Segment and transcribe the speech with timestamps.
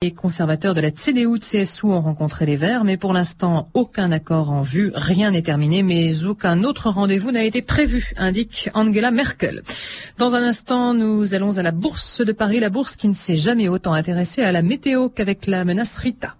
[0.00, 4.62] Les conservateurs de la CDU-CSU ont rencontré les Verts, mais pour l'instant, aucun accord en
[4.62, 9.64] vue, rien n'est terminé, mais aucun autre rendez-vous n'a été prévu, indique Angela Merkel.
[10.16, 13.34] Dans un instant, nous allons à la Bourse de Paris, la bourse qui ne s'est
[13.34, 16.36] jamais autant intéressée à la météo qu'avec la menace Rita.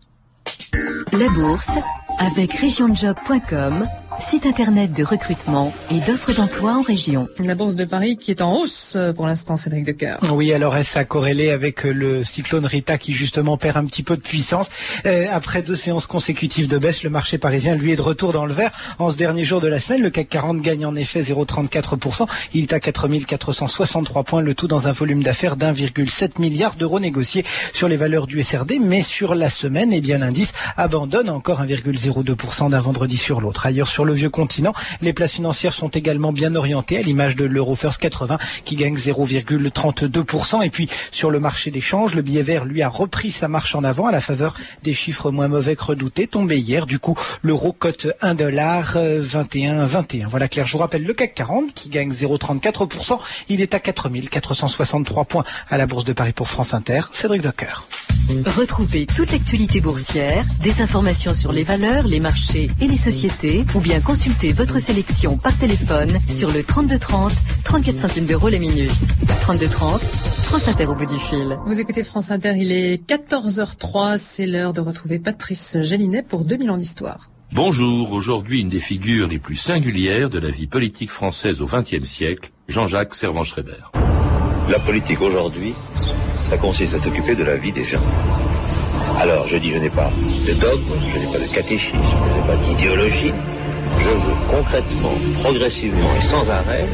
[1.10, 1.72] La Bourse,
[2.20, 3.88] avec regionjob.com,
[4.18, 7.28] site internet de recrutement et d'offres d'emploi en région.
[7.38, 10.18] La bourse de Paris qui est en hausse euh, pour l'instant, Cédric Decoeur.
[10.32, 14.02] Oui, alors est-ce à corréler avec euh, le cyclone Rita qui justement perd un petit
[14.02, 14.68] peu de puissance?
[15.06, 18.44] Euh, Après deux séances consécutives de baisse, le marché parisien lui est de retour dans
[18.44, 18.72] le vert.
[18.98, 22.26] En ce dernier jour de la semaine, le CAC 40 gagne en effet 0,34%.
[22.54, 27.44] Il est à 4463 points, le tout dans un volume d'affaires d'1,7 milliard d'euros négociés
[27.72, 28.78] sur les valeurs du SRD.
[28.80, 33.64] Mais sur la semaine, eh bien l'indice abandonne encore 1,02% d'un vendredi sur l'autre.
[33.66, 34.72] Ailleurs sur le vieux continent.
[35.00, 38.96] Les places financières sont également bien orientées à l'image de l'Euro First 80 qui gagne
[38.96, 40.64] 0,32%.
[40.64, 43.74] Et puis sur le marché des changes, le billet vert lui a repris sa marche
[43.74, 46.86] en avant à la faveur des chiffres moins mauvais que redoutés tombés hier.
[46.86, 50.28] Du coup, l'euro cote 1 dollar 21 21.
[50.28, 50.66] Voilà clair.
[50.66, 53.18] Je vous rappelle le CAC 40 qui gagne 0,34%.
[53.48, 57.02] Il est à 4463 points à la Bourse de Paris pour France Inter.
[57.12, 57.86] Cédric Docker.
[58.28, 63.80] Retrouvez toute l'actualité boursière, des informations sur les valeurs, les marchés et les sociétés, ou
[63.80, 67.32] bien consultez votre sélection par téléphone sur le 3230,
[67.64, 68.90] 34 centimes d'euros la minute.
[69.40, 71.58] 3230, France Inter au bout du fil.
[71.66, 76.70] Vous écoutez France Inter, il est 14h03, c'est l'heure de retrouver Patrice Gélinet pour 2000
[76.70, 77.30] ans d'histoire.
[77.52, 82.06] Bonjour, aujourd'hui une des figures les plus singulières de la vie politique française au XXe
[82.06, 83.90] siècle, Jean-Jacques Servan-Schreiber.
[84.68, 85.72] La politique aujourd'hui,
[86.48, 88.00] ça consiste à s'occuper de la vie des gens.
[89.20, 90.10] Alors, je dis, je n'ai pas
[90.46, 93.32] de dogme, je n'ai pas de catéchisme, je n'ai pas d'idéologie.
[93.98, 96.86] Je veux concrètement, progressivement et sans arrêt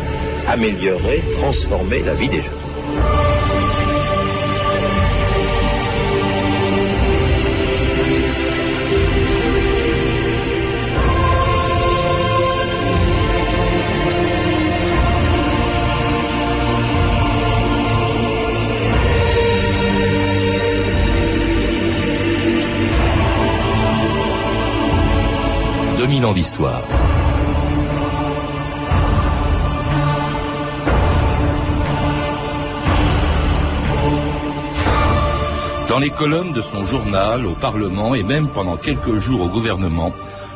[0.49, 3.23] améliorer, transformer la vie des gens.
[35.89, 40.12] Dans les colonnes de son journal, au Parlement et même pendant quelques jours au gouvernement,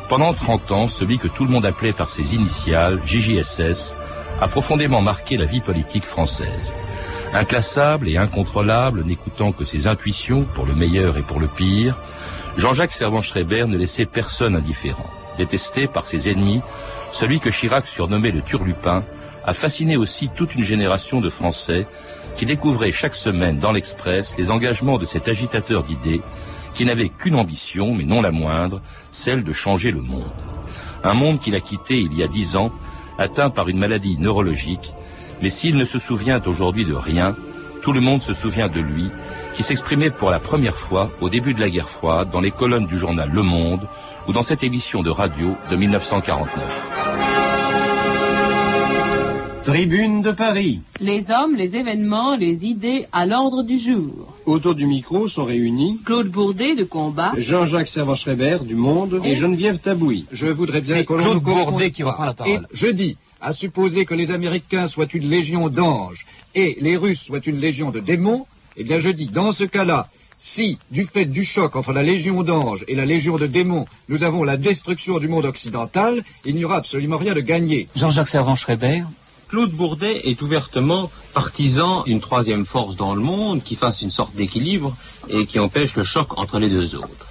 [0.09, 3.95] pendant 30 ans, celui que tout le monde appelait par ses initiales, JJSS,
[4.41, 6.73] a profondément marqué la vie politique française.
[7.33, 11.95] Inclassable et incontrôlable, n'écoutant que ses intuitions pour le meilleur et pour le pire,
[12.57, 16.61] Jean-Jacques Servan-Schreiber ne laissait personne indifférent détesté par ses ennemis,
[17.11, 19.03] celui que Chirac surnommait le turlupin,
[19.45, 21.87] a fasciné aussi toute une génération de Français
[22.37, 26.21] qui découvraient chaque semaine dans l'Express les engagements de cet agitateur d'idées
[26.73, 28.81] qui n'avait qu'une ambition, mais non la moindre,
[29.11, 30.31] celle de changer le monde.
[31.03, 32.71] Un monde qu'il a quitté il y a dix ans,
[33.17, 34.93] atteint par une maladie neurologique,
[35.41, 37.35] mais s'il ne se souvient aujourd'hui de rien,
[37.81, 39.09] tout le monde se souvient de lui,
[39.55, 42.85] qui s'exprimait pour la première fois au début de la guerre froide dans les colonnes
[42.85, 43.87] du journal Le Monde,
[44.27, 46.87] ou dans cette émission de radio de 1949.
[49.63, 50.81] Tribune de Paris.
[50.99, 54.33] Les hommes, les événements, les idées à l'ordre du jour.
[54.45, 59.77] Autour du micro sont réunis Claude Bourdet de Combat, Jean-Jacques Servan-Schreiber du Monde et Geneviève
[59.77, 60.25] Tabouy.
[60.31, 62.53] Je voudrais bien que l'on Claude Bourdet qui reprend la parole.
[62.53, 66.25] Et je dis, à supposer que les Américains soient une légion d'anges
[66.55, 70.09] et les Russes soient une légion de démons, eh bien je dis, dans ce cas-là,
[70.39, 74.23] si, du fait du choc entre la Légion d'anges et la Légion de démons, nous
[74.23, 77.89] avons la destruction du monde occidental, il n'y aura absolument rien de gagné.
[77.95, 79.03] Jean-Jacques Servan-Schreiber.
[79.49, 84.33] Claude Bourdet est ouvertement partisan d'une troisième force dans le monde qui fasse une sorte
[84.35, 84.95] d'équilibre
[85.27, 87.27] et qui empêche le choc entre les deux autres.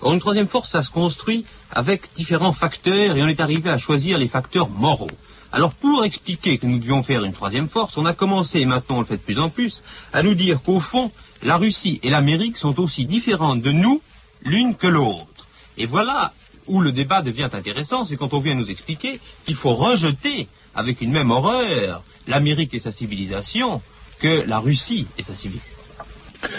[0.00, 3.78] Or, une troisième force, ça se construit avec différents facteurs et on est arrivé à
[3.78, 5.10] choisir les facteurs moraux.
[5.52, 8.96] Alors, pour expliquer que nous devions faire une troisième force, on a commencé, et maintenant
[8.96, 9.82] on le fait de plus en plus,
[10.14, 14.00] à nous dire qu'au fond, la Russie et l'Amérique sont aussi différentes de nous
[14.44, 15.46] l'une que l'autre.
[15.76, 16.32] Et voilà
[16.66, 21.00] où le débat devient intéressant, c'est quand on vient nous expliquer qu'il faut rejeter avec
[21.00, 23.82] une même horreur l'Amérique et sa civilisation
[24.20, 25.71] que la Russie et sa civilisation.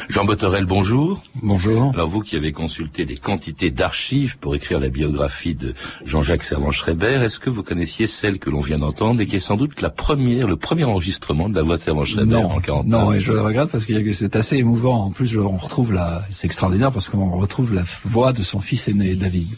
[0.10, 1.22] Jean Botterel, bonjour.
[1.42, 1.92] Bonjour.
[1.94, 5.74] Alors vous qui avez consulté des quantités d'archives pour écrire la biographie de
[6.06, 9.56] Jean-Jacques Servan-Schreiber, est-ce que vous connaissiez celle que l'on vient d'entendre et qui est sans
[9.58, 13.20] doute la première, le premier enregistrement de la voix de Servan-Schreiber en 40 non, et
[13.20, 15.06] je le regrette parce que c'est assez émouvant.
[15.06, 18.88] En plus, on retrouve la, c'est extraordinaire parce qu'on retrouve la voix de son fils
[18.88, 19.50] aîné, David.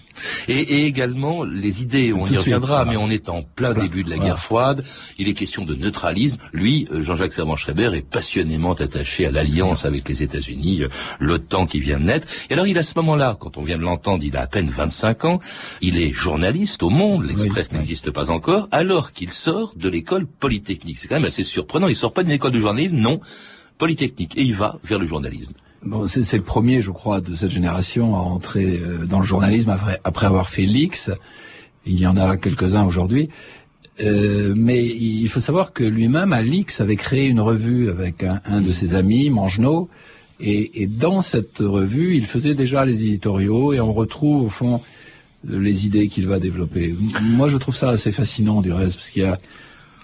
[0.47, 2.91] Et, et également les idées, on Tout y suite, reviendra, voilà.
[2.91, 4.29] mais on est en plein Voilà, début de la voilà.
[4.31, 4.83] guerre froide.
[5.17, 6.37] Il est question de neutralisme.
[6.53, 10.89] Lui, euh, Jean-Jacques Servan-Schreiber, est passionnément attaché à l'alliance avec les les États-Unis, euh,
[11.19, 12.27] l'OTAN qui vient de naître.
[12.49, 14.47] Et alors il a à ce moment-là, quand on vient de l'entendre, il a à
[14.47, 15.39] peine 25 ans,
[15.81, 20.99] il est journaliste au Monde, l'Express n'existe pas encore, alors qu'il sort de l'école polytechnique.
[20.99, 21.87] C'est quand même assez surprenant.
[21.87, 23.19] Il sort pas d'une école de journalisme, non,
[23.77, 25.53] polytechnique, et il va vers le journalisme.
[25.83, 29.69] Bon, c'est le premier, je crois, de cette génération à entrer euh, dans le journalisme
[29.69, 31.11] après, après avoir fait l'X.
[31.85, 33.29] Il y en a quelques-uns aujourd'hui.
[34.01, 38.61] Euh, mais il faut savoir que lui-même, à l'X, avait créé une revue avec un,
[38.61, 39.89] de ses amis, Mangenot,
[40.39, 44.81] et, et, dans cette revue, il faisait déjà les éditoriaux, et on retrouve au fond
[45.47, 46.93] les idées qu'il va développer.
[47.21, 49.39] Moi, je trouve ça assez fascinant du reste, parce qu'il y a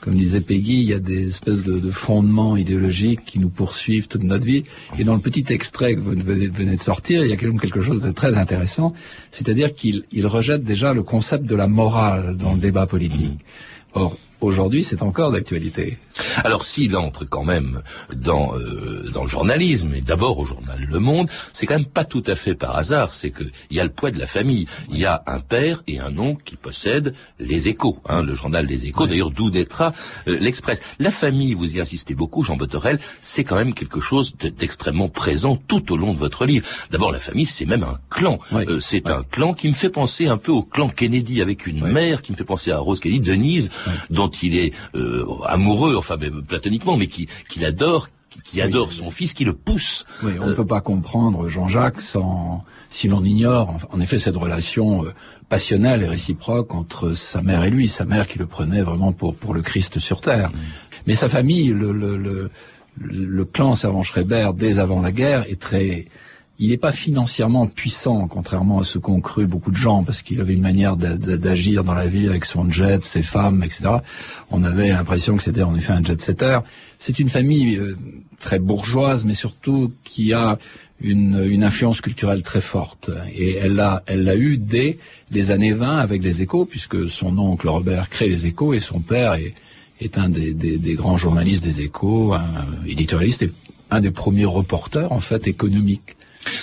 [0.01, 4.07] comme disait Peggy, il y a des espèces de, de, fondements idéologiques qui nous poursuivent
[4.07, 4.63] toute notre vie.
[4.97, 7.59] Et dans le petit extrait que vous venez, de sortir, il y a quand même
[7.59, 8.93] quelque chose de très intéressant,
[9.29, 13.39] c'est-à-dire qu'il rejette déjà le concept de la morale dans le débat politique.
[13.93, 15.97] Or, aujourd'hui, c'est encore d'actualité.
[16.43, 17.81] Alors s'il entre quand même
[18.13, 22.05] dans euh, dans le journalisme et d'abord au journal Le Monde, c'est quand même pas
[22.05, 23.13] tout à fait par hasard.
[23.13, 24.67] C'est que il y a le poids de la famille.
[24.91, 28.65] Il y a un père et un oncle qui possèdent les Échos, hein, le journal
[28.65, 29.07] Les Échos.
[29.07, 29.93] D'ailleurs, d'où naîtra
[30.27, 30.81] euh, l'Express.
[30.99, 35.57] La famille, vous y insistez beaucoup, Jean Botterel, c'est quand même quelque chose d'extrêmement présent
[35.67, 36.67] tout au long de votre livre.
[36.91, 38.39] D'abord, la famille, c'est même un clan.
[38.53, 41.85] Euh, c'est un clan qui me fait penser un peu au clan Kennedy, avec une
[41.85, 43.69] mère qui me fait penser à Rose Kennedy, Denise,
[44.09, 44.73] dont il est
[45.45, 45.95] amoureux.
[45.95, 46.17] Enfin,
[46.47, 48.09] platoniquement, mais qui, qui adore,
[48.43, 50.05] qui, adore son fils, qui le pousse.
[50.23, 55.05] Oui, on ne peut pas comprendre Jean-Jacques sans, si l'on ignore, en effet, cette relation
[55.05, 55.13] euh,
[55.49, 59.35] passionnelle et réciproque entre sa mère et lui, sa mère qui le prenait vraiment pour,
[59.35, 60.49] pour le Christ sur terre.
[60.49, 60.59] Mm.
[61.07, 62.51] Mais sa famille, le, le, le,
[62.99, 66.05] le clan Servan-Schreiber, dès avant la guerre, est très,
[66.61, 70.39] il n'est pas financièrement puissant, contrairement à ce qu'ont cru beaucoup de gens, parce qu'il
[70.39, 73.89] avait une manière d'agir dans la vie avec son jet, ses femmes, etc.
[74.51, 76.59] On avait l'impression que c'était en effet un jet-setter.
[76.99, 77.97] C'est une famille euh,
[78.39, 80.59] très bourgeoise, mais surtout qui a
[80.99, 83.09] une, influence culturelle très forte.
[83.33, 84.99] Et elle l'a elle l'a eu dès
[85.31, 88.99] les années 20 avec les échos, puisque son oncle Robert crée les échos et son
[88.99, 93.51] père est, un des, des, des, grands journalistes des échos, un éditorialiste et
[93.89, 96.15] un des premiers reporters en fait économiques.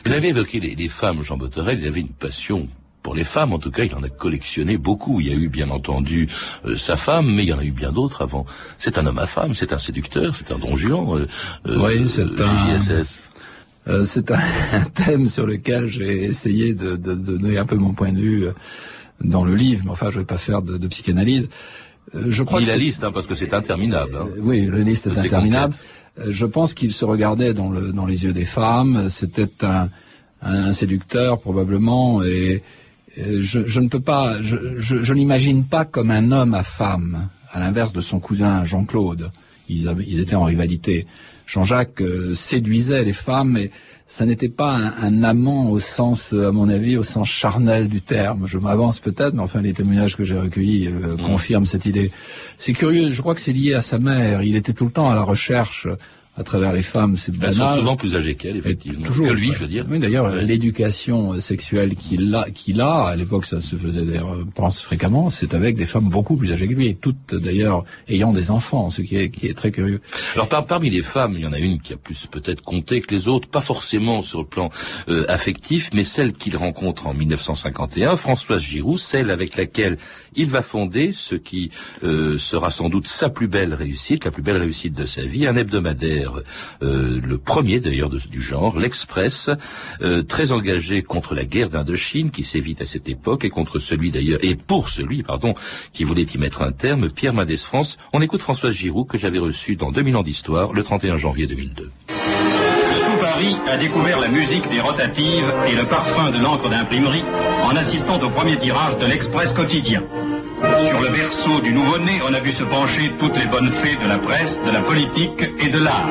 [0.04, 2.69] Vous avez évoqué les, femmes, Jean Boterel, il avait une passion
[3.02, 5.20] pour les femmes, en tout cas, il en a collectionné beaucoup.
[5.20, 6.28] Il y a eu, bien entendu,
[6.64, 8.44] euh, sa femme, mais il y en a eu bien d'autres avant.
[8.76, 11.26] C'est un homme à femme, c'est un séducteur, c'est un don Juan, euh,
[11.66, 14.04] euh, oui, c'est un...
[14.04, 18.46] c'est un, thème sur lequel j'ai essayé de, donner un peu mon point de vue
[19.22, 21.48] dans le livre, mais enfin, je ne vais pas faire de, psychanalyse.
[22.14, 24.16] Je crois Il la liste, hein, parce que c'est interminable.
[24.16, 24.28] Hein.
[24.38, 25.75] Oui, la liste est interminable.
[25.75, 29.08] Euh, je pense qu'il se regardait dans, le, dans les yeux des femmes.
[29.08, 29.88] C'était un,
[30.70, 32.62] séducteur probablement, et,
[33.16, 38.00] je, ne peux pas, je n'imagine pas comme un homme à femme, à l'inverse de
[38.00, 39.30] son cousin Jean-Claude.
[39.68, 41.06] Ils, ils étaient en rivalité.
[41.46, 43.70] Jean-Jacques euh, séduisait les femmes, et
[44.06, 48.46] ça n'était pas un, amant au sens, à mon avis, au sens charnel du terme.
[48.46, 51.22] Je m'avance peut-être, mais enfin les témoignages que j'ai recueillis euh, mm.
[51.22, 52.12] confirment cette idée.
[52.58, 54.42] C'est curieux, je crois que c'est lié à sa mère.
[54.42, 55.88] Il était tout le temps à la recherche
[56.38, 57.49] à travers les femmes, c'est banal.
[57.49, 59.06] Elles sont souvent plus âgées qu'elle, effectivement.
[59.06, 59.85] Toujours, que lui, je veux dire.
[59.90, 64.81] Oui, d'ailleurs, l'éducation sexuelle qu'il a, qu'il a, à l'époque, ça se faisait d'ailleurs, pense
[64.81, 68.52] fréquemment, c'est avec des femmes beaucoup plus âgées que lui, et toutes d'ailleurs ayant des
[68.52, 70.00] enfants, ce qui est, qui est très curieux.
[70.35, 73.12] Alors, parmi les femmes, il y en a une qui a plus peut-être compté que
[73.12, 74.70] les autres, pas forcément sur le plan
[75.08, 79.99] euh, affectif, mais celle qu'il rencontre en 1951, Françoise Giroud, celle avec laquelle
[80.37, 81.71] il va fonder ce qui
[82.04, 85.47] euh, sera sans doute sa plus belle réussite, la plus belle réussite de sa vie,
[85.47, 86.27] un hebdomadaire
[86.82, 89.50] euh, le premier d'ailleurs du genre, l'Express,
[90.02, 94.11] euh, très engagé contre la guerre d'Indochine qui sévit à cette époque et contre celui
[94.11, 95.54] d'ailleurs, et pour celui, pardon,
[95.92, 97.99] qui voulait y mettre un terme, Pierre Mendès France.
[98.12, 101.90] On écoute François Giroud que j'avais reçu dans 2000 ans d'histoire le 31 janvier 2002.
[102.06, 107.25] Tout Paris a découvert la musique des rotatives et le parfum de l'encre d'imprimerie
[107.64, 110.02] en assistant au premier tirage de l'Express quotidien.
[110.86, 114.08] Sur le berceau du nouveau-né, on a vu se pencher toutes les bonnes fées de
[114.08, 116.08] la presse, de la politique et de l'art.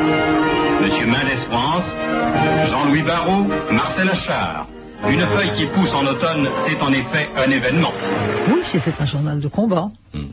[0.81, 1.93] Monsieur Mendes France,
[2.65, 4.67] Jean-Louis Barrault, Marcel Achard.
[5.09, 7.91] Une feuille qui pousse en automne, c'est en effet un événement.
[8.49, 9.89] Oui, c'est un journal de combat.
[10.13, 10.27] Hmm.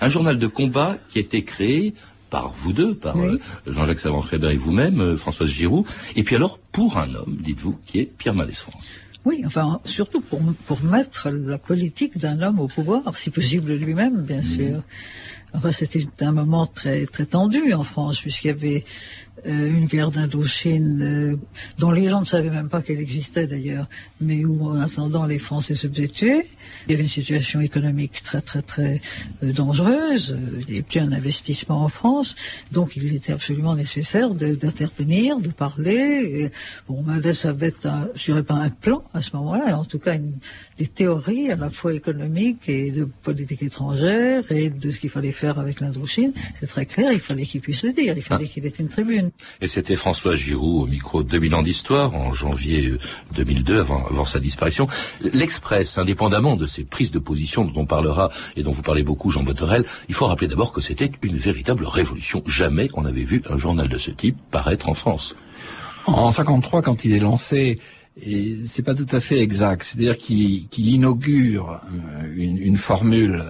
[0.00, 1.94] Un journal de combat qui a été créé
[2.28, 5.86] par vous deux, par euh, Jean-Jacques Savant-Schreiber et vous-même, euh, Françoise Giroud,
[6.16, 8.92] et puis alors pour un homme, dites-vous, qui est Pierre Mendès France.
[9.26, 14.22] Oui, enfin, surtout pour, pour mettre la politique d'un homme au pouvoir, si possible lui-même,
[14.22, 14.42] bien mmh.
[14.42, 14.82] sûr.
[15.52, 18.84] Enfin, c'était un moment très très tendu en France, puisqu'il y avait
[19.52, 21.36] une guerre d'Indochine euh,
[21.78, 23.88] dont les gens ne savaient même pas qu'elle existait d'ailleurs,
[24.20, 26.42] mais où en attendant les Français se faisaient tuer.
[26.86, 29.00] Il y avait une situation économique très très très
[29.42, 30.36] euh, dangereuse.
[30.60, 32.34] Il n'y avait plus un investissement en France,
[32.72, 35.94] donc il était absolument nécessaire de- d'intervenir, de, parler.
[35.94, 36.50] Et,
[36.88, 40.14] bon, Mendes avait, un, je dirais pas un plan à ce moment-là, en tout cas
[40.14, 40.34] une,
[40.78, 45.32] des théories à la fois économiques et de politique étrangère et de ce qu'il fallait
[45.32, 46.32] faire avec l'Indochine.
[46.60, 49.30] C'est très clair, il fallait qu'il puisse le dire, il fallait qu'il ait une tribune.
[49.60, 52.98] Et c'était François Giroud au micro de 2000 ans d'histoire en janvier euh,
[53.34, 54.86] 2002, avant, avant sa disparition.
[55.20, 59.30] L'Express, indépendamment de ces prises de position dont on parlera et dont vous parlez beaucoup,
[59.30, 62.42] Jean Botorel, il faut rappeler d'abord que c'était une véritable révolution.
[62.46, 65.36] Jamais on n'avait vu un journal de ce type paraître en France.
[66.06, 67.80] En 53, quand il est lancé,
[68.20, 69.82] et c'est pas tout à fait exact.
[69.82, 73.44] C'est-à-dire qu'il qu'il inaugure euh, une, une formule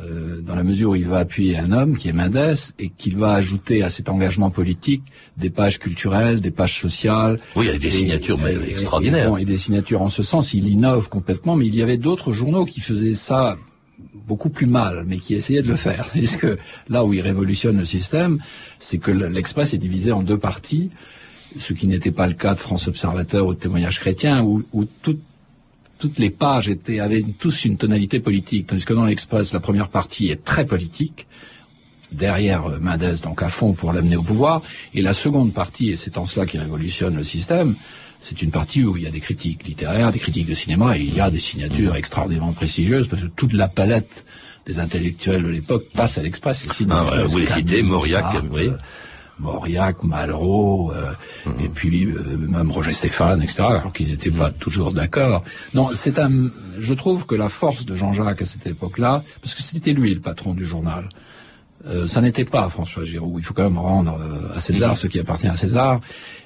[0.00, 3.16] euh, dans la mesure où il va appuyer un homme qui est Mendes et qu'il
[3.18, 5.02] va ajouter à cet engagement politique
[5.36, 7.38] des pages culturelles, des pages sociales.
[7.56, 9.26] Oui, avec des Et- signatures mais extraordinaires.
[9.26, 11.98] Et, bon, et des signatures en ce sens, il innove complètement, mais il y avait
[11.98, 13.56] d'autres journaux qui faisaient ça
[14.26, 16.06] beaucoup plus mal, mais qui essayaient de le faire.
[16.12, 16.46] Puisque
[16.88, 18.38] là où il révolutionne le système,
[18.78, 20.90] c'est que l'Express est divisé en deux parties,
[21.58, 24.84] ce qui n'était pas le cas de France Observateur ou de Témoignages chrétiens, où, où
[25.02, 25.18] tout-
[26.02, 29.88] toutes les pages étaient, avaient tous une tonalité politique, tandis que dans l'Express, la première
[29.88, 31.28] partie est très politique,
[32.10, 34.62] derrière euh, Mendes, donc à fond pour l'amener au pouvoir,
[34.94, 37.76] et la seconde partie, et c'est en cela qu'il révolutionne le système,
[38.18, 41.02] c'est une partie où il y a des critiques littéraires, des critiques de cinéma, et
[41.02, 44.24] il y a des signatures extraordinairement prestigieuses, parce que toute la palette
[44.66, 46.66] des intellectuels de l'époque passe à l'Express.
[46.90, 48.70] Ah, vous les citez, Mauriac, oui.
[49.38, 51.12] Mauriac, Malraux, euh,
[51.60, 55.44] et puis euh, même Roger Stéphane, etc., alors qu'ils n'étaient pas toujours d'accord.
[55.74, 56.50] Non, c'est un.
[56.78, 60.20] Je trouve que la force de Jean-Jacques à cette époque-là, parce que c'était lui le
[60.20, 61.08] patron du journal,
[61.86, 63.34] euh, ça n'était pas François Giroud.
[63.38, 66.00] Il faut quand même rendre euh, à César ce qui appartient à César.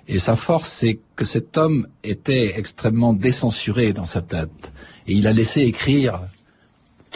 [0.08, 4.72] Et sa force, c'est que cet homme était extrêmement décensuré dans sa tête.
[5.06, 6.20] Et il a laissé écrire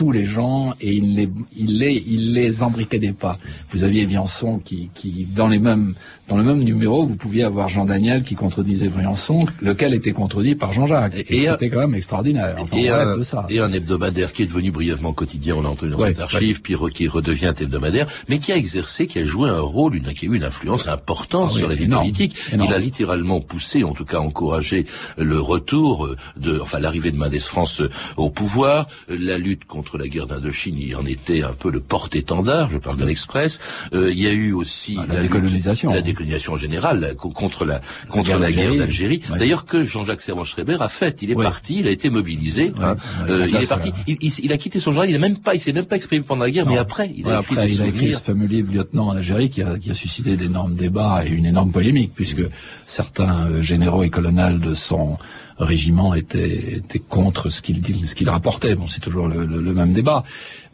[0.00, 1.28] tous les gens et il les,
[1.59, 3.38] il les, il les embriquait pas.
[3.69, 5.95] Vous aviez Viançon qui, qui, dans les mêmes,
[6.30, 10.54] dans le même numéro, vous pouviez avoir Jean Daniel qui contredisait Viançon, lequel était contredit
[10.54, 11.14] par Jean-Jacques.
[11.16, 12.54] Et, Et- c'était quand même extraordinaire.
[12.58, 13.46] Enfin, et, un, de ça.
[13.50, 16.62] et un hebdomadaire qui est devenu brièvement quotidien, on l'a entendu dans Ouais, cette archive,
[16.62, 20.14] puis re- qui redevient hebdomadaire, mais qui a exercé, qui a joué un rôle, une,
[20.14, 22.37] qui a eu une influence importante Ah oui, sur la vie énorme, politique.
[22.52, 22.70] énorme.
[22.70, 24.87] Il a littéralement poussé, en tout cas encouragé
[25.18, 29.64] le retour euh, de, enfin l'arrivée de Mendes France euh, au pouvoir, Euh, la lutte
[29.64, 33.58] contre la guerre d'Indochine, il en était un peu le porte-étendard, je parle de l'Express.
[33.94, 35.90] Euh, il y a eu aussi Ah, la lutte- décolonisation.
[35.90, 36.20] la décolonisation
[36.57, 39.23] générale la- co- contre la contre la guerre d'Algérie.
[39.31, 39.39] Ouais.
[39.39, 41.23] D'ailleurs que Jean-Jacques Servan-Schreiber a fait.
[41.23, 41.45] Il est Ouais.
[41.45, 42.73] parti, il a été mobilisé.
[42.81, 42.97] hein.
[43.29, 43.89] Euh, il est parti.
[43.91, 45.09] euh, Il, il- il a quitté son journal.
[45.11, 47.27] Il a même pas, il s'est même pas exprimé pendant la guerre, mais après, il
[47.29, 49.79] a écrit après, des il a écrit ce fameux livre Lieutenant en Algérie qui a,
[49.79, 52.43] qui a suscité d'énormes débats et une énorme polémique puisque
[52.85, 55.19] certains euh, généraux et colonels de son
[55.61, 58.75] régiment étaient, étaient contre ce qu'il ce qu'il rapportait.
[58.75, 60.25] Bon, c'est toujours le, le- le même débat.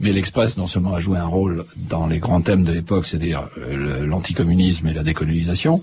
[0.01, 3.49] Mais l'Express non seulement a joué un rôle dans les grands thèmes de l'époque, c'est-à-dire
[3.59, 5.83] euh, l'anticommunisme et la décolonisation,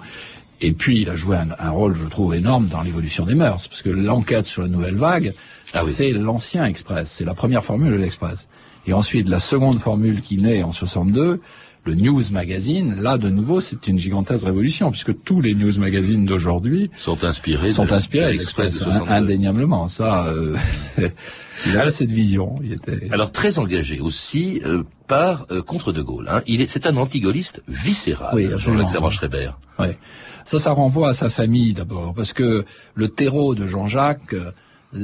[0.61, 3.67] et puis il a joué un, un rôle, je trouve, énorme dans l'évolution des mœurs,
[3.67, 5.33] parce que l'enquête sur la nouvelle vague,
[5.73, 5.91] Ah oui.
[5.91, 8.47] c'est l'ancien Express, c'est la première formule de l'Express.
[8.85, 11.41] Et ensuite, la seconde formule qui naît en 62,
[11.85, 16.25] le News Magazine, là, de nouveau, c'est une gigantesque révolution, puisque tous les News Magazines
[16.25, 19.11] d'aujourd'hui sont inspirés sont de- inspirés de de l'Express de l'Express, 62.
[19.11, 19.87] indéniablement.
[19.89, 20.55] Ça, euh,
[21.67, 22.55] il a cette vision.
[22.63, 23.09] Il était...
[23.11, 26.29] Alors très engagé aussi euh, par euh, contre De Gaulle.
[26.31, 26.41] hein.
[26.47, 28.47] Il est, c'est un antigaulliste viscéral, Oui.
[28.57, 29.51] Jean-Jacques Servan-Schreiber.
[29.79, 29.97] Ouais.
[30.45, 34.51] Ça, ça renvoie à sa famille d'abord, parce que le terreau de Jean-Jacques, euh,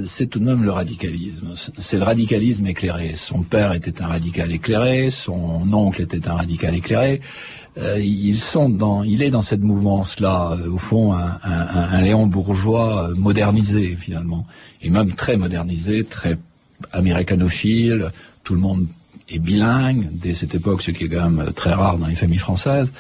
[0.06, 1.54] c'est tout de même le radicalisme.
[1.80, 3.14] C'est le radicalisme éclairé.
[3.16, 7.22] Son père était un radical éclairé, son oncle était un radical éclairé.
[7.78, 12.02] Euh, ils sont dans, il est dans cette mouvance-là, euh, au fond, un, un, un-
[12.02, 14.46] Léon bourgeois euh, modernisé finalement,
[14.82, 16.38] et même très modernisé, très
[16.92, 18.12] américanophile.
[18.44, 18.88] Tout le monde
[19.30, 22.40] est bilingue dès cette époque, ce qui est quand même très rare dans les familles
[22.40, 22.92] françaises.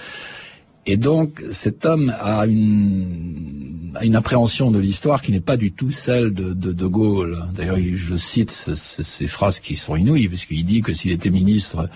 [0.85, 5.71] Et donc, cet homme a une, a une appréhension de l'histoire qui n'est pas du
[5.71, 7.37] tout celle de De, de Gaulle.
[7.55, 11.11] D'ailleurs, il- je cite ce- ce- ces phrases qui sont inouïes, puisqu'il dit que s'il
[11.11, 11.89] était ministre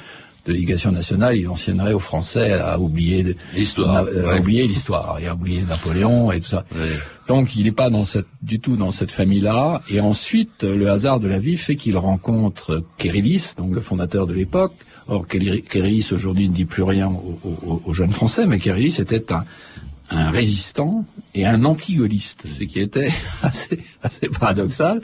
[0.46, 4.40] de l'éducation nationale, il enseignerait aux Français à oublier L'histoire, ouais.
[4.40, 6.66] oublier l'histoire et à oublier Napoléon et tout ça.
[6.76, 6.90] Ouais.
[7.30, 9.82] Donc, il n'est pas dans cette, du tout dans cette famille-là.
[9.90, 14.34] Et ensuite, le hasard de la vie fait qu'il rencontre Kérillis, donc le fondateur de
[14.34, 14.74] l'époque.
[15.08, 21.06] Or, Kérillis aujourd'hui ne dit plus rien aux, jeunes Français, mais Kérillis était un, résistant
[21.34, 25.02] et un anti-gaulliste, ce qui était assez paradoxal.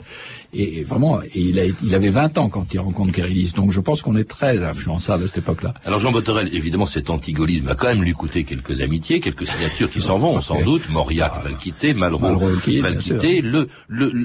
[0.52, 3.52] Et, vraiment, et il, a, il avait 20 ans quand il rencontre Kérylis.
[3.54, 5.74] Donc je pense qu'on est très influençable à cette époque-là.
[5.84, 9.90] Alors Jean Botorel, évidemment, cet antigaullisme a quand même lui coûté quelques amitiés, quelques signatures
[9.90, 10.88] qui s'en vont, sans doute.
[10.88, 12.48] Mauriac va le quitter, Malraux, va
[12.90, 13.40] le quitter.
[13.40, 13.68] Le,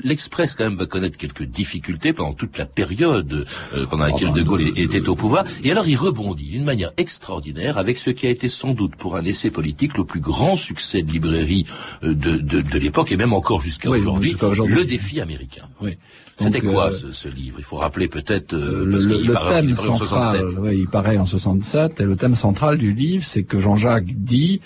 [0.03, 4.36] l'Express, quand même, va connaître quelques difficultés pendant toute la période euh, pendant laquelle oh,
[4.38, 5.46] De Gaulle était au pouvoir.
[5.63, 9.15] Et alors il rebondit d'une manière extraordinaire avec ce qui a été sans doute pour
[9.15, 11.65] un essai politique le plus grand succès de librairie
[12.03, 14.36] euh, de, de, de l'époque et même encore jusqu'à aujourd'hui,
[14.67, 15.67] le défi américain.
[15.82, 15.98] Oui.
[16.39, 17.55] C'était quoi euh, ce, livre?
[17.60, 20.51] Il faut rappeler peut-être euh, le, le thème central.
[20.74, 24.60] il paraît en 67 et le thème central du livre, c'est que Jean-Jacques dit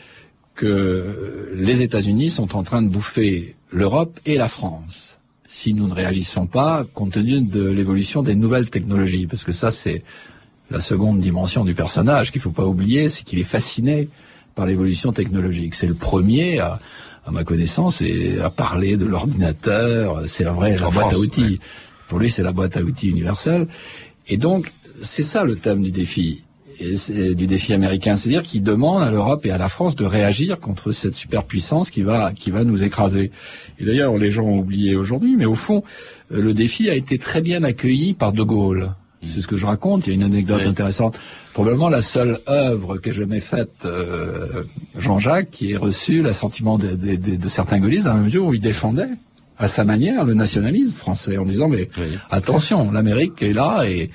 [0.56, 5.20] que les États-Unis sont en train de bouffer l'Europe et la France
[5.52, 9.72] si nous ne réagissons pas compte tenu de l'évolution des nouvelles technologies parce que ça
[9.72, 10.04] c'est
[10.70, 14.10] la seconde dimension du personnage qu'il faut pas oublier, c'est qu'il est fasciné
[14.54, 15.74] par l'évolution technologique.
[15.74, 16.80] C'est le premier à,
[17.30, 20.24] à ma connaissance, et à parler de l'ordinateur.
[20.26, 21.60] C'est la vraie la boîte à outils.
[22.08, 23.68] Pour lui, c'est la boîte à outils universelle.
[24.28, 24.72] Et donc,
[25.02, 26.44] c'est ça le thème du défi.
[26.82, 30.62] Et du défi américain, c'est-à-dire qu'il demande à l'Europe et à la France de réagir
[30.62, 33.32] contre cette superpuissance qui va qui va nous écraser.
[33.80, 35.84] Et d'ailleurs, les gens ont oublié aujourd'hui, mais au fond,
[36.32, 38.94] euh, le défi a été très bien accueilli par De Gaulle.
[39.24, 40.08] C'est ce que je raconte.
[40.08, 41.20] Il y a une anecdote intéressante.
[41.54, 44.64] Probablement la seule œuvre que j'ai jamais faite, euh,
[44.98, 49.10] Jean-Jacques, qui ait reçu l'assentiment de, de, certains gaullistes dans la mesure où il défendait
[49.58, 51.90] à sa manière le nationalisme français en disant mais
[52.32, 54.10] attention, l'Amérique est là et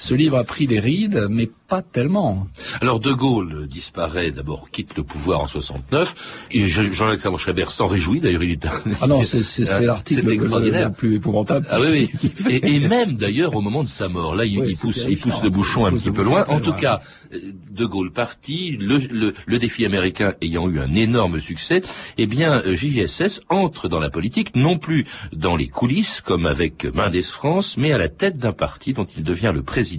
[0.00, 2.48] ce livre a pris des rides, mais pas tellement.
[2.80, 8.18] Alors De Gaulle disparaît, d'abord quitte le pouvoir en 69, et Jean-Alexandre Schreiber s'en réjouit,
[8.18, 8.66] d'ailleurs il est...
[9.02, 11.66] Ah non, c'est l'article le, plus épouvantable.
[11.70, 12.32] Ah oui, oui.
[12.62, 15.84] et, même d'ailleurs au moment de sa mort, là il, pousse, il pousse le bouchon
[15.84, 16.46] un petit peu loin.
[16.48, 21.82] En tout cas, De Gaulle parti, le, le, défi américain ayant eu un énorme succès,
[22.16, 27.20] eh bien JSS entre dans la politique, non plus dans les coulisses comme avec Mendes
[27.20, 29.89] France, mais à la tête d'un parti dont il devient le président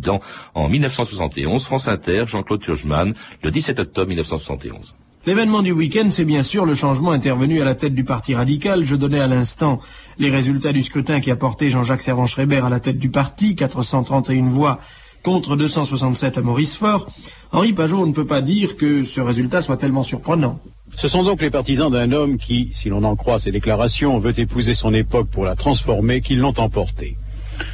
[0.53, 1.63] en 1971.
[1.63, 4.95] France Inter, Jean-Claude Turgeman, le 17 octobre 1971.
[5.27, 8.83] L'événement du week-end, c'est bien sûr le changement intervenu à la tête du Parti radical.
[8.83, 9.79] Je donnais à l'instant
[10.17, 14.50] les résultats du scrutin qui a porté Jean-Jacques Servan-Schreiber à la tête du parti, 431
[14.50, 14.79] voix
[15.21, 17.07] contre 267 à Maurice Fort.
[17.51, 20.60] Henri Pajot ne peut pas dire que ce résultat soit tellement surprenant.
[20.95, 24.38] Ce sont donc les partisans d'un homme qui, si l'on en croit ses déclarations, veut
[24.39, 27.15] épouser son époque pour la transformer, qui l'ont emporté.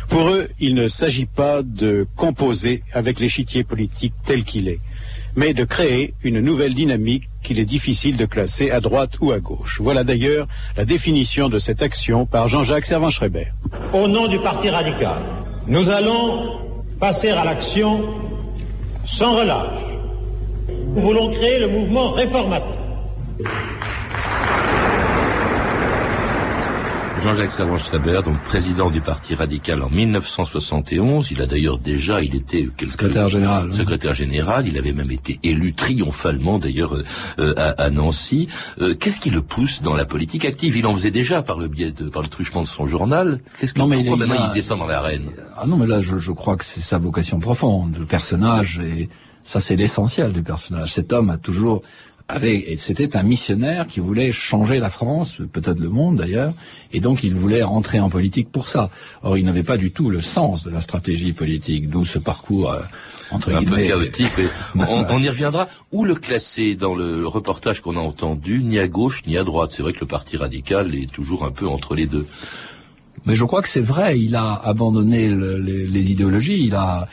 [0.09, 4.79] Pour eux, il ne s'agit pas de composer avec l'échiquier politique tel qu'il est,
[5.35, 9.39] mais de créer une nouvelle dynamique qu'il est difficile de classer à droite ou à
[9.39, 9.79] gauche.
[9.81, 13.47] Voilà d'ailleurs la définition de cette action par Jean-Jacques Servan-Schreiber.
[13.93, 15.21] Au nom du Parti radical,
[15.67, 16.59] nous allons
[16.99, 18.03] passer à l'action
[19.05, 19.83] sans relâche.
[20.95, 22.75] Nous voulons créer le mouvement réformateur.
[27.19, 31.31] Jean-Jacques Servan-Schreiber, donc président du Parti radical en 1971.
[31.31, 33.73] Il a d'ailleurs déjà, il était secrétaire général.
[33.73, 34.67] Secrétaire général.
[34.67, 37.03] Il avait même été élu triomphalement d'ailleurs euh,
[37.39, 38.47] euh, à, Nancy.
[38.81, 40.77] Euh, qu'est-ce qui le pousse dans la politique active?
[40.77, 43.41] Il en faisait déjà par le biais de, par le truchement de son journal.
[43.59, 45.29] Qu'est-ce qui mais il, maintenant il, descend dans l'arène?
[45.55, 47.97] Ah non, mais là je, je crois que c'est sa vocation profonde.
[47.97, 49.09] Le personnage et
[49.43, 50.93] ça c'est l'essentiel du personnage.
[50.93, 51.81] Cet homme a toujours
[52.75, 56.53] c'était un missionnaire qui voulait changer la France, peut-être le monde d'ailleurs,
[56.91, 58.89] et donc il voulait entrer en politique pour ça.
[59.23, 62.71] Or, il n'avait pas du tout le sens de la stratégie politique, d'où ce parcours
[62.71, 62.81] euh,
[63.31, 64.31] entre un peu chaotique.
[64.75, 65.67] on, y reviendra.
[65.91, 69.71] Où le classer dans le reportage qu'on a entendu, ni à gauche ni à droite?
[69.71, 72.27] C'est vrai que le Parti radical est toujours un peu entre les deux.
[73.25, 74.19] Mais je crois que c'est vrai.
[74.19, 76.65] Il a abandonné les, idéologies.
[76.65, 77.07] Il a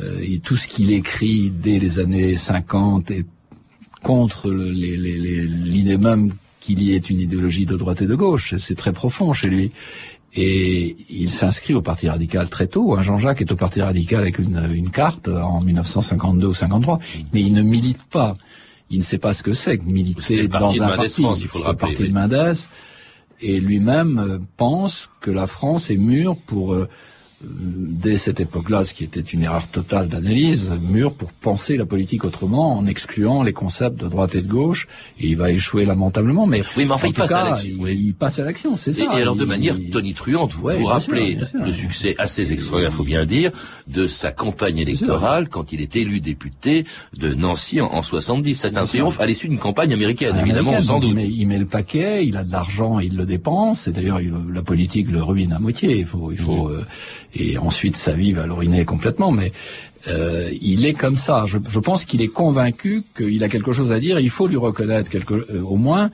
[0.00, 3.26] euh, tout ce qu'il écrit dès les années 50 est
[4.02, 8.54] contre l'idée même qu'il y ait une idéologie de droite et de gauche.
[8.56, 9.72] C'est très profond chez lui.
[10.34, 12.94] Et il s'inscrit au Parti radical très tôt.
[12.94, 13.02] Hein.
[13.02, 16.98] Jean-Jacques est au Parti radical avec une, carte en 1952 ou 53,
[17.32, 18.36] mais il ne milite pas.
[18.90, 21.22] Il ne sait pas ce que c'est que militer dans un parti.
[21.22, 22.56] France, il faut le, rappeler, parti de Mendes.
[23.40, 26.88] Et lui-même euh, pense que la France est mûre pour euh,
[27.40, 32.24] dès cette époque-là, ce qui était une erreur totale d'analyse, mûr pour penser la politique
[32.24, 34.88] autrement, en excluant les concepts de droite et de gauche,
[35.20, 38.44] et il va échouer lamentablement, mais, oui, mais enfin, il, passe cas, il, passe à
[38.44, 39.04] l'action, c'est ça.
[39.04, 43.52] Et, alors de manière tonitruante, vous vous rappelez le succès assez extraordinaire, faut bien dire,
[43.86, 46.84] de sa campagne électorale quand il est élu député
[47.16, 48.54] de Nancy en, 70.
[48.54, 51.16] C'est un triomphe à l'issue d'une campagne américaine, évidemment, sans doute.
[51.18, 54.20] il met le paquet, il a de l'argent, il le dépense, et d'ailleurs
[54.52, 55.98] la politique le ruine à moitié.
[55.98, 56.72] Il faut, il faut, mmh.
[56.72, 56.84] euh,
[57.34, 59.52] et ensuite sa vie va l'oriner complètement, mais
[60.08, 61.44] euh, il est comme ça.
[61.46, 64.20] Je, pense qu'il est convaincu qu'il a quelque chose à dire.
[64.20, 66.10] Il faut lui reconnaître quelque, euh, au moins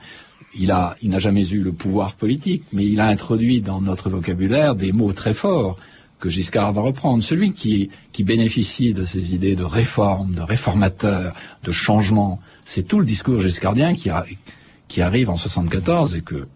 [0.57, 4.09] il a, il n'a jamais eu le pouvoir politique, mais il a introduit dans notre
[4.09, 5.77] vocabulaire des mots très forts
[6.19, 7.21] que Giscard va reprendre.
[7.21, 12.99] Celui qui, qui bénéficie de ces idées de réforme, de réformateur, de changement, c'est tout
[12.99, 14.25] le discours giscardien qui, a,
[14.87, 16.47] qui arrive en 74 et que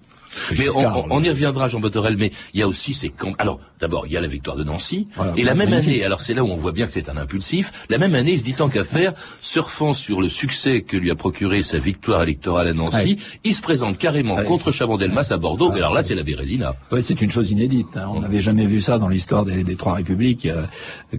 [0.57, 3.11] mais on, on, y reviendra, Jean Botorel, mais il y a aussi ces...
[3.37, 6.33] Alors, d'abord, il y a la victoire de Nancy, et la même année, alors c'est
[6.33, 8.53] là où on voit bien que c'est un impulsif, la même année, il se dit
[8.53, 12.73] tant qu'à faire, surfant sur le succès que lui a procuré sa victoire électorale à
[12.73, 16.75] Nancy, il se présente carrément contre Chaban-Delmas à Bordeaux, et alors là, c'est la Bérésina.
[17.01, 17.95] C'est une chose inédite.
[17.95, 18.07] Hein.
[18.13, 20.65] On n'avait jamais vu ça dans l'histoire des, des, Trois Républiques, euh,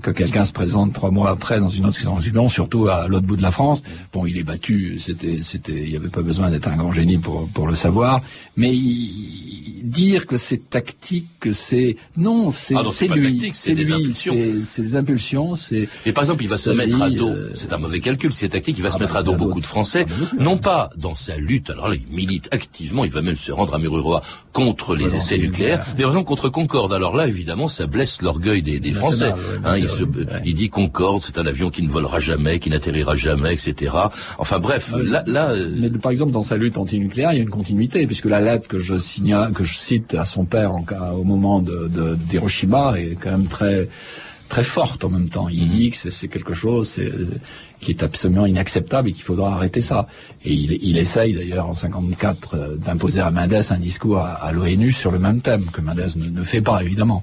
[0.02, 3.36] que quelqu'un se présente trois mois après dans une autre circonscription, surtout à l'autre bout
[3.36, 3.82] de la France.
[4.12, 7.18] Bon, il est battu, c'était, c'était, il n'y avait pas besoin d'être un grand génie
[7.18, 8.20] pour, pour le savoir,
[8.56, 8.99] mais il,
[9.82, 12.90] dire que c'est tactique, que c'est non, c'est ah lui,
[13.54, 14.12] c'est lui,
[14.64, 15.88] c'est des impulsions, c'est.
[16.06, 17.28] Et par exemple, il va se mettre à dos.
[17.28, 18.76] Euh, c'est un mauvais calcul, c'est tactique.
[18.78, 20.90] Il va ah se bah, mettre à dos beaucoup de Français, ah bah, non pas
[20.96, 21.70] dans sa lutte.
[21.70, 23.04] Alors là, il milite activement.
[23.04, 26.48] Il va même se rendre à Mururoa contre les essais nucléaires, mais par exemple contre
[26.48, 26.92] Concorde.
[26.92, 29.32] Alors là, évidemment, ça blesse l'orgueil des, des Français.
[29.64, 30.04] hein, il, se,
[30.44, 33.94] il, dit Concorde, c'est un avion qui ne volera jamais, qui n'atterrira jamais, etc.
[34.38, 35.50] Enfin bref, là, là.
[35.50, 38.40] Euh, mais par exemple, dans sa lutte antinucléaire, il y a une continuité, puisque la
[38.40, 42.94] lettre que je signale, que je cite à son père en au moment de, d'Hiroshima
[42.98, 43.88] est quand même très
[44.48, 45.48] très forte en même temps.
[45.48, 45.68] Il mm.
[45.68, 47.00] dit que c'est quelque chose
[47.80, 50.06] qui est absolument inacceptable et qu'il faudra arrêter ça.
[50.44, 54.52] Et il, il essaye d'ailleurs en 54 euh, d'imposer à Mendes un discours à, à
[54.52, 57.22] l'ONU sur le même thème que Mendes ne, ne, fait pas évidemment.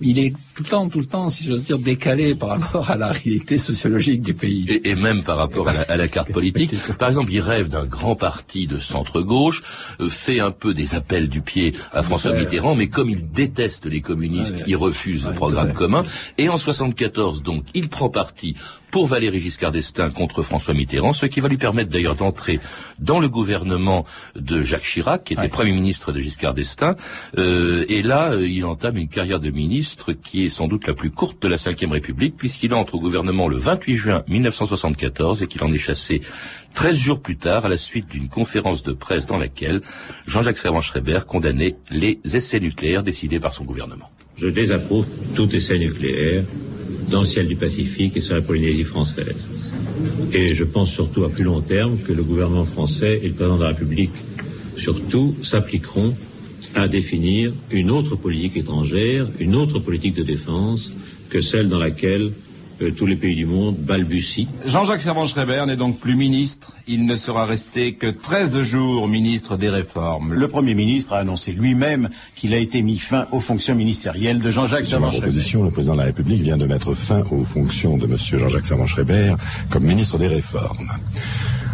[0.00, 2.96] Il est tout le temps, tout le temps, si j'ose dire, décalé par rapport à
[2.96, 4.66] la réalité sociologique du pays.
[4.68, 6.74] Et, et même par rapport à la, à la carte politique.
[6.98, 9.62] Par exemple, il rêve d'un grand parti de centre-gauche,
[10.00, 13.86] euh, fait un peu des appels du pied à François Mitterrand, mais comme il déteste
[13.86, 16.04] les communistes, il refuse le programme commun.
[16.36, 18.54] Et en 74, donc, il prend parti
[18.90, 22.60] pour Valéry Giscard d'Estaing contre François Mitterrand, ce qui va lui permettre d'ailleurs d'entrer
[22.98, 24.04] dans le gouvernement
[24.36, 25.48] de Jacques Chirac, qui était.
[25.56, 26.96] Premier ministre de Giscard d'Estaing.
[27.38, 29.85] Euh, et là, euh, il entame une carrière de ministre
[30.22, 33.48] qui est sans doute la plus courte de la Ve République, puisqu'il entre au gouvernement
[33.48, 36.22] le 28 juin 1974 et qu'il en est chassé
[36.74, 39.80] 13 jours plus tard à la suite d'une conférence de presse dans laquelle
[40.26, 44.10] Jean-Jacques Servan-Schreiber condamnait les essais nucléaires décidés par son gouvernement.
[44.36, 46.44] Je désapprouve tout essai nucléaire
[47.10, 49.48] dans le ciel du Pacifique et sur la Polynésie française.
[50.32, 53.56] Et je pense surtout à plus long terme que le gouvernement français et le président
[53.56, 54.12] de la République,
[54.76, 56.14] surtout, s'appliqueront
[56.74, 60.92] à définir une autre politique étrangère, une autre politique de défense
[61.30, 62.32] que celle dans laquelle
[62.82, 64.48] euh, tous les pays du monde balbutient.
[64.66, 66.74] Jean-Jacques Servan-Schreiber n'est donc plus ministre.
[66.86, 70.34] Il ne sera resté que 13 jours ministre des réformes.
[70.34, 74.50] Le Premier ministre a annoncé lui-même qu'il a été mis fin aux fonctions ministérielles de
[74.50, 75.40] Jean-Jacques Servan-Schreiber.
[75.64, 78.16] le président de la République vient de mettre fin aux fonctions de M.
[78.18, 79.36] Jean-Jacques Servan-Schreiber
[79.70, 80.90] comme ministre des réformes.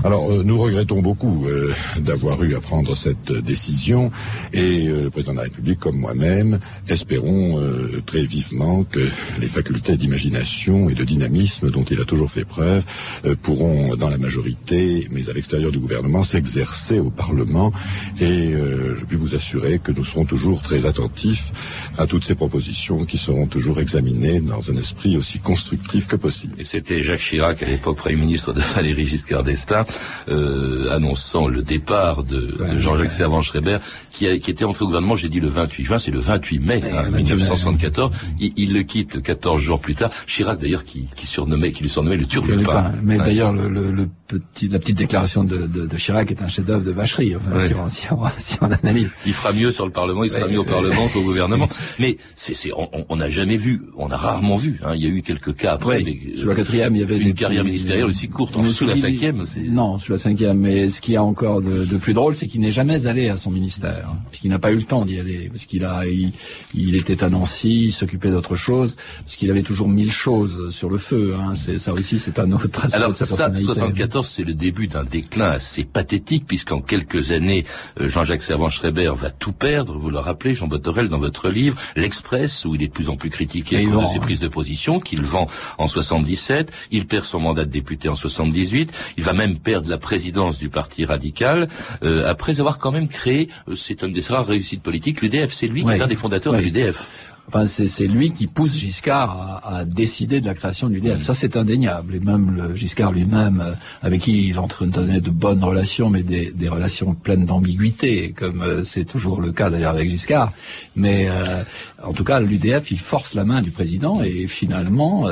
[0.05, 4.11] Alors, euh, nous regrettons beaucoup euh, d'avoir eu à prendre cette décision
[4.53, 9.09] et euh, le président de la République, comme moi-même, espérons euh, très vivement que
[9.41, 12.85] les facultés d'imagination et de dynamisme dont il a toujours fait preuve
[13.25, 17.73] euh, pourront, dans la majorité, mais à l'extérieur du gouvernement, s'exercer au Parlement
[18.21, 21.53] et euh, je puis vous assurer que nous serons toujours très attentifs
[21.97, 26.55] à toutes ces propositions qui seront toujours examinées dans un esprit aussi constructif que possible.
[26.59, 29.85] Et c'était Jacques Chirac, à l'époque Premier ministre de Valéry Giscard d'Estaing,
[30.29, 33.09] euh, annonçant le départ de, ouais, de Jean-Jacques ouais.
[33.09, 33.79] Servan-Schreiber,
[34.11, 36.83] qui, qui, était entré au gouvernement, j'ai dit le 28 juin, c'est le 28 mai
[36.83, 38.11] ouais, hein, 1974.
[38.41, 40.11] Il, il, le quitte 14 jours plus tard.
[40.27, 42.93] Chirac, d'ailleurs, qui, qui, surnommait, qui lui surnommait le turlupin.
[43.03, 46.49] Mais d'ailleurs, le, le, le petit, la petite déclaration de, de, de Chirac est un
[46.49, 49.11] chef-d'œuvre de vacherie, enfin, si, on, si, on, si, on, analyse.
[49.27, 51.69] Il fera mieux sur le Parlement, il sera mieux au Parlement qu'au gouvernement.
[51.99, 54.81] Mais c'est, on n'a jamais vu, on a rarement vu.
[54.85, 56.03] Hein, il y a eu quelques cas après.
[56.03, 58.57] Mais, sous la quatrième, il y avait une carrière ministérielle aussi courte.
[58.57, 59.45] En sous la cinquième,
[59.83, 60.59] non, sous la cinquième.
[60.59, 63.37] Mais ce qui a encore de, de plus drôle, c'est qu'il n'est jamais allé à
[63.37, 66.33] son ministère, hein, puisqu'il n'a pas eu le temps d'y aller, parce qu'il a, il,
[66.75, 70.89] il, était à Nancy, il s'occupait d'autre chose, parce qu'il avait toujours mille choses sur
[70.89, 71.35] le feu.
[71.39, 71.55] Hein.
[71.57, 74.87] C'est ça aussi, c'est un autre aspect Alors, de sa ça, 74, c'est le début
[74.87, 77.65] d'un déclin assez pathétique, puisqu'en quelques années,
[78.01, 79.99] euh, Jean-Jacques Servan-Schreiber va tout perdre.
[79.99, 83.17] Vous le rappelez, Jean Botorel, dans votre livre, l'Express, où il est de plus en
[83.17, 86.71] plus critiqué à cause de ses prises de position, qu'il vend en 77.
[86.93, 88.93] Il perd son mandat de député en 78.
[89.17, 91.69] Il va même perdre la présidence du Parti radical,
[92.03, 95.53] euh, après avoir quand même créé, euh, c'est une des rares réussites politiques, l'UDF.
[95.53, 97.07] C'est lui qui est un des fondateurs de l'UDF.
[97.49, 101.21] Enfin, c'est lui qui pousse Giscard à, à, décider de la création du l'UDF.
[101.21, 102.15] Ça, c'est indéniable.
[102.15, 106.53] Et même le Giscard lui-même, euh, avec qui il entretenait de bonnes relations, mais des,
[106.53, 110.53] des relations pleines d'ambiguïté, comme euh, c'est toujours le cas d'ailleurs avec Giscard.
[110.95, 111.65] Mais euh,
[112.03, 115.27] en tout cas, l'UDF, il force la main du président et finalement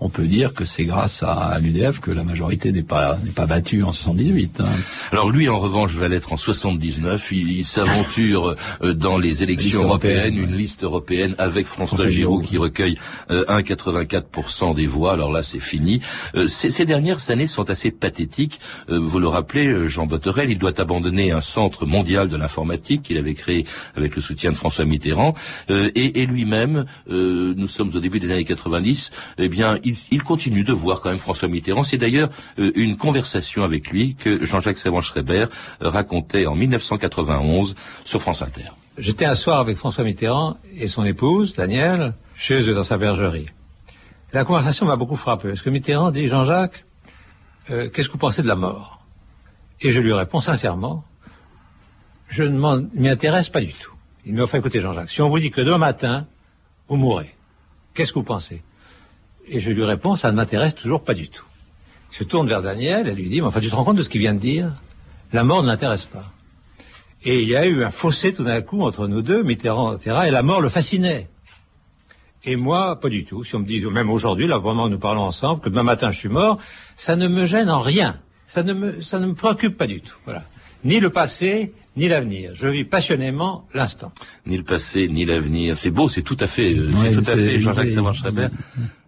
[0.00, 3.46] on peut dire que c'est grâce à, l'UDF que la majorité n'est pas n'est pas
[3.46, 4.60] battue en 78.
[4.60, 4.64] Hein.
[5.12, 7.32] Alors lui, en revanche, va l'être en 79.
[7.32, 12.96] Il, s'aventure euh, dans les élections européennes, une liste européenne avec François, Giroud qui recueille
[13.28, 15.12] 1,84% des voix.
[15.12, 16.00] Alors là, c'est fini.
[16.46, 18.60] Ces, ces, dernières années sont assez pathétiques.
[18.88, 23.34] Vous le rappelez, Jean Botterel, il doit abandonner un centre mondial de l'informatique qu'il avait
[23.34, 25.34] créé avec le soutien de François Mitterrand,
[25.68, 29.89] et, et lui-même, nous sommes au début des années 90, eh bien, il,
[30.24, 31.82] continue de voir quand même François Mitterrand.
[31.82, 35.46] C'est d'ailleurs euh, une conversation avec lui que Jean-Jacques Savant-Schreiber
[35.82, 37.74] euh, racontait en 1991
[38.04, 38.68] sur France Inter.
[38.98, 43.46] J'étais un soir avec François Mitterrand et son épouse, Danielle, chez eux dans sa bergerie.
[44.32, 46.84] La conversation m'a beaucoup frappé, parce que Mitterrand dit, Jean-Jacques,
[47.70, 49.00] euh, qu'est-ce que vous pensez de la mort?
[49.80, 51.04] Et je lui réponds sincèrement,
[52.28, 53.92] je ne m'y intéresse pas du tout.
[54.24, 56.26] Il m'a fait écouter Jean-Jacques, si on vous dit que demain matin,
[56.88, 57.34] vous mourrez,
[57.94, 58.62] qu'est-ce que vous pensez?
[59.46, 61.44] Et je lui réponds, ça ne m'intéresse toujours pas du tout.
[62.10, 64.08] Se tourne vers Daniel et lui dit, mais enfin, tu te rends compte de ce
[64.08, 64.72] qu'il vient de dire?
[65.32, 66.32] La mort ne l'intéresse pas.
[67.22, 70.16] Et il y a eu un fossé tout d'un coup entre nous deux, Mitterrand, etc.,
[70.26, 71.28] et la mort le fascinait.
[72.44, 73.44] Et moi, pas du tout.
[73.44, 76.16] Si on me dit, même aujourd'hui, là, vraiment, nous parlons ensemble, que demain matin je
[76.16, 76.58] suis mort,
[76.96, 78.18] ça ne me gêne en rien.
[78.46, 80.16] Ça ne me, ça ne me préoccupe pas du tout.
[80.24, 80.44] Voilà.
[80.82, 82.52] Ni le passé, ni l'avenir.
[82.54, 84.12] Je vis passionnément l'instant.
[84.46, 85.76] Ni le passé, ni l'avenir.
[85.76, 88.48] C'est beau, c'est tout à fait, euh, c'est tout à fait Jean-Jacques Savant-Schreiber.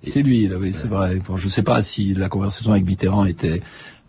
[0.03, 1.21] C'est lui, là, oui, c'est vrai.
[1.27, 3.63] Bon, je ne sais pas si la conversation avec Mitterrand était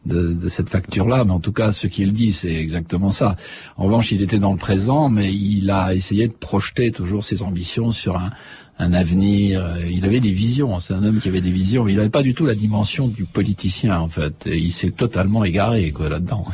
[0.06, 3.38] de, de cette facture-là, mais en tout cas, ce qu'il dit, c'est exactement ça.
[3.78, 7.42] En revanche, il était dans le présent, mais il a essayé de projeter toujours ses
[7.44, 8.32] ambitions sur un,
[8.80, 9.64] un avenir.
[9.64, 10.80] Euh, il avait des visions.
[10.80, 11.88] C'est un homme qui avait des visions.
[11.88, 14.48] Il n'avait pas du tout la dimension du politicien, en fait.
[14.48, 16.46] Et il s'est totalement égaré quoi là-dedans.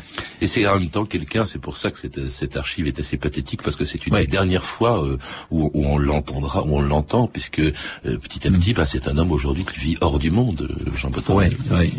[0.42, 1.46] Et c'est en même temps quelqu'un.
[1.46, 4.28] C'est pour ça que cette, cette, archive est assez pathétique parce que c'est une des
[4.28, 5.18] dernières fois euh,
[5.52, 8.76] où, où, on l'entendra, où on l'entend, puisque euh, petit à petit, mm.
[8.76, 11.34] bah, c'est un homme aujourd'hui qui vit hors du monde, Jean Potin.
[11.34, 11.94] Oui, oui.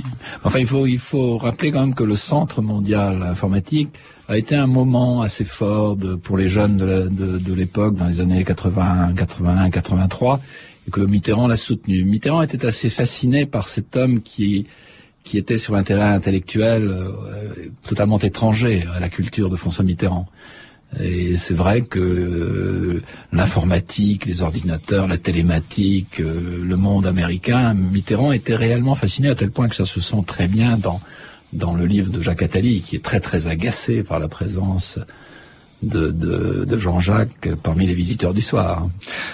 [0.44, 3.90] Enfin, il faut il faut rappeler quand même que le Centre mondial informatique
[4.30, 8.44] a été un moment assez fort de, pour les jeunes de l'époque, dans les années
[8.44, 10.40] 80, 81, 83,
[10.86, 12.04] et que Mitterrand l'a soutenu.
[12.04, 14.66] Mitterrand était assez fasciné par cet homme qui
[15.24, 17.12] qui était sur un terrain intellectuel euh,
[17.86, 20.26] totalement étranger à la culture de François Mitterrand.
[20.98, 28.32] Et c'est vrai que euh, l'informatique, les ordinateurs, la télématique, euh, le monde américain, Mitterrand
[28.32, 31.00] était réellement fasciné à tel point que ça se sent très bien dans
[31.52, 34.98] dans le livre de Jacques Attali, qui est très très agacé par la présence
[35.82, 38.88] de, Jean-Jacques parmi les visiteurs du soir.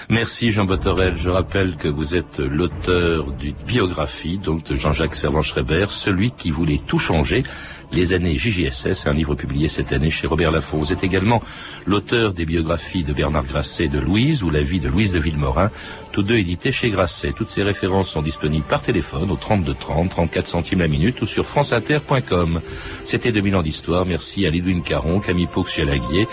[0.09, 1.17] Merci Jean Botorel.
[1.17, 6.99] Je rappelle que vous êtes l'auteur d'une biographie de Jean-Jacques Servan-Schreiber, celui qui voulait tout
[6.99, 7.43] changer
[7.91, 10.77] les années JJSS, un livre publié cette année chez Robert Laffont.
[10.77, 11.41] Vous également
[11.85, 15.19] l'auteur des biographies de Bernard Grasset et de Louise ou la vie de Louise de
[15.19, 15.71] Villemorin,
[16.11, 17.33] tous deux édités chez Grasset.
[17.33, 21.25] Toutes ces références sont disponibles par téléphone au 32 30, 34 centimes la minute ou
[21.25, 22.61] sur franceinter.com.
[23.03, 24.05] C'était 2000 ans d'histoire.
[24.05, 26.27] Merci à Lidwin Caron, Camille Paux-Chalaguier,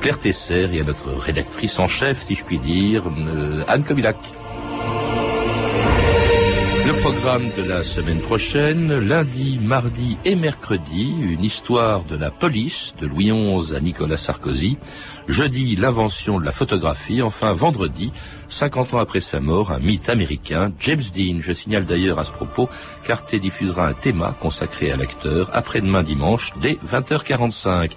[0.00, 4.16] Claire Tesser et à notre rédactrice en chef, si je puis dire, euh, Anne Kobilac.
[7.12, 13.06] Programme de la semaine prochaine, lundi, mardi et mercredi, une histoire de la police de
[13.08, 14.78] Louis XI à Nicolas Sarkozy.
[15.26, 17.20] Jeudi, l'invention de la photographie.
[17.20, 18.12] Enfin, vendredi,
[18.46, 21.40] 50 ans après sa mort, un mythe américain, James Dean.
[21.40, 22.68] Je signale d'ailleurs à ce propos
[23.02, 27.90] qu'Arte diffusera un thème consacré à l'acteur après-demain dimanche dès 20h45.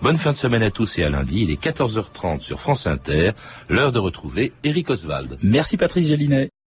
[0.00, 1.42] Bonne fin de semaine à tous et à lundi.
[1.42, 3.32] Il est 14h30 sur France Inter.
[3.68, 5.38] L'heure de retrouver Eric Oswald.
[5.42, 6.50] Merci Patrice Gélinet.